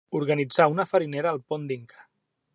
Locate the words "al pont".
1.35-1.69